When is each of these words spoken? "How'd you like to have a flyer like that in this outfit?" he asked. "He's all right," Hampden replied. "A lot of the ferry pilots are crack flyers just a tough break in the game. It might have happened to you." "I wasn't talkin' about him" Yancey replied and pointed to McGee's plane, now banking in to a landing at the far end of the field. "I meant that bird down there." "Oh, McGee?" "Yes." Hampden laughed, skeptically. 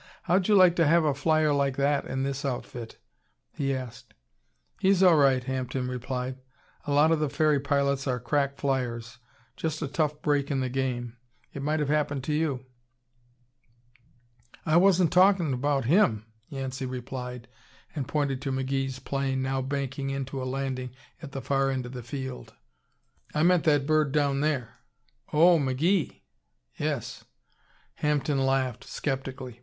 "How'd 0.23 0.47
you 0.47 0.55
like 0.55 0.75
to 0.77 0.87
have 0.87 1.03
a 1.03 1.13
flyer 1.13 1.53
like 1.53 1.77
that 1.77 2.05
in 2.05 2.23
this 2.23 2.43
outfit?" 2.43 2.97
he 3.51 3.71
asked. 3.71 4.15
"He's 4.79 5.03
all 5.03 5.15
right," 5.15 5.43
Hampden 5.43 5.87
replied. 5.87 6.39
"A 6.85 6.91
lot 6.91 7.11
of 7.11 7.19
the 7.19 7.29
ferry 7.29 7.59
pilots 7.59 8.07
are 8.07 8.19
crack 8.19 8.57
flyers 8.57 9.19
just 9.55 9.79
a 9.79 9.87
tough 9.87 10.19
break 10.23 10.49
in 10.49 10.59
the 10.59 10.69
game. 10.69 11.17
It 11.53 11.61
might 11.61 11.79
have 11.79 11.89
happened 11.89 12.23
to 12.23 12.33
you." 12.33 12.65
"I 14.65 14.75
wasn't 14.75 15.13
talkin' 15.13 15.53
about 15.53 15.85
him" 15.85 16.25
Yancey 16.49 16.87
replied 16.87 17.47
and 17.95 18.07
pointed 18.07 18.41
to 18.41 18.51
McGee's 18.51 18.97
plane, 18.97 19.43
now 19.43 19.61
banking 19.61 20.09
in 20.09 20.25
to 20.25 20.41
a 20.41 20.45
landing 20.49 20.95
at 21.21 21.31
the 21.31 21.43
far 21.43 21.69
end 21.69 21.85
of 21.85 21.91
the 21.93 22.01
field. 22.01 22.55
"I 23.35 23.43
meant 23.43 23.65
that 23.65 23.85
bird 23.85 24.11
down 24.11 24.41
there." 24.41 24.79
"Oh, 25.31 25.59
McGee?" 25.59 26.21
"Yes." 26.75 27.23
Hampden 27.97 28.43
laughed, 28.43 28.83
skeptically. 28.83 29.59